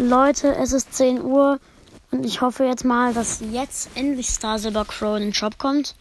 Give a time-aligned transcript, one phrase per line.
[0.00, 1.60] Leute, es ist 10 Uhr
[2.10, 5.94] und ich hoffe jetzt mal, dass jetzt endlich Star Silver Crow in den Shop kommt.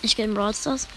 [0.00, 0.88] Ich gehe in Brawl Stars.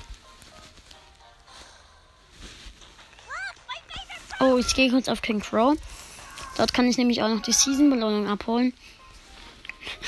[4.39, 5.75] Oh, ich gehe kurz auf King Crow.
[6.55, 8.73] Dort kann ich nämlich auch noch die Season-Belohnung abholen.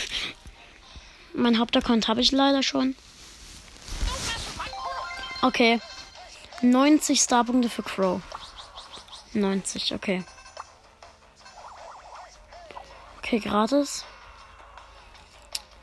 [1.34, 2.96] mein Hauptaccount habe ich leider schon.
[5.42, 5.82] Okay.
[6.62, 8.22] 90 Starpunkte für Crow.
[9.34, 10.24] 90, okay.
[13.28, 14.06] Okay, gratis.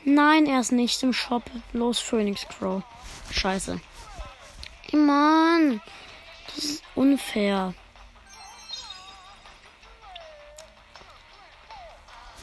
[0.03, 1.43] Nein, er ist nicht im Shop.
[1.73, 2.81] Los, Phoenix Crow.
[3.29, 3.79] Scheiße.
[4.89, 5.79] Hey, Mann.
[6.47, 7.75] Das ist unfair.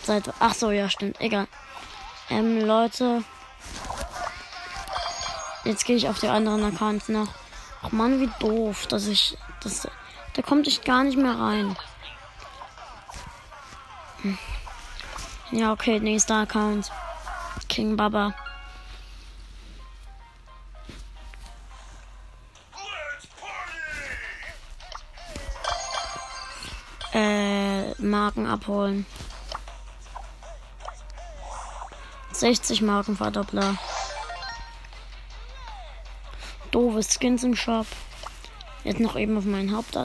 [0.05, 0.33] Seite.
[0.39, 1.21] Ach so, ja, stimmt.
[1.21, 1.49] Egal.
[2.31, 3.25] Ähm, Leute.
[5.65, 7.35] Jetzt gehe ich auf die anderen Accounts nach.
[7.83, 9.37] Ach man, wie doof, dass ich.
[9.65, 9.89] Das,
[10.35, 11.77] da kommt ich gar nicht mehr rein.
[14.23, 14.39] Hm.
[15.53, 16.91] Ja, okay, nächster Account.
[17.69, 18.35] King Baba.
[27.13, 29.05] Äh, Marken abholen.
[32.33, 33.77] 60 Marken Verdoppler.
[36.71, 37.87] Doofe Skins im Shop.
[38.85, 39.99] Jetzt noch eben auf meinen Haupt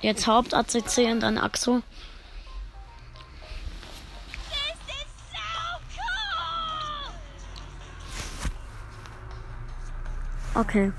[0.00, 1.82] Jetzt Haupt ACC und dann Axo.
[10.58, 10.92] Okay.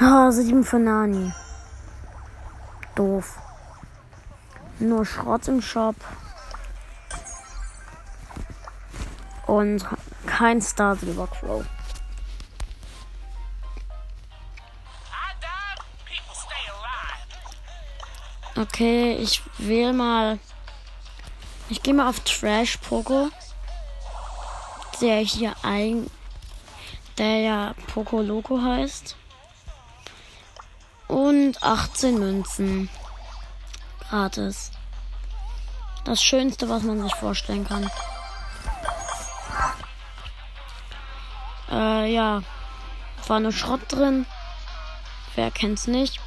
[0.00, 1.34] Ah, sieben für Nani.
[2.94, 3.38] Doof.
[4.78, 5.96] Nur Schrott im Shop.
[9.46, 9.84] Und
[10.24, 11.62] kein Star Silver Crow.
[18.56, 20.38] Okay, ich wähle mal.
[21.68, 23.28] Ich gehe mal auf Trash Poco.
[25.02, 26.10] Der hier ein.
[27.20, 29.14] Der ja Poco Loco heißt.
[31.06, 32.88] Und 18 Münzen.
[34.08, 34.70] Gratis.
[36.06, 37.90] Das Schönste, was man sich vorstellen kann.
[41.70, 42.42] Äh, ja.
[43.26, 44.24] War nur Schrott drin.
[45.34, 46.18] Wer kennt's nicht?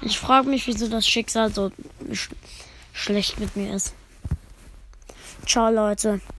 [0.00, 1.70] Ich frage mich, wieso das Schicksal so
[2.12, 2.30] sch
[2.92, 3.94] schlecht mit mir ist.
[5.48, 6.20] Ciao, Leute.